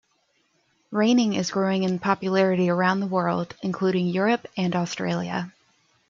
Reining 0.89 1.33
is 1.35 1.51
growing 1.51 1.83
in 1.83 1.99
popularity 1.99 2.71
around 2.71 3.01
the 3.01 3.05
world, 3.05 3.55
including 3.61 4.07
Europe 4.07 4.47
and 4.57 4.75
Australia. 4.75 5.53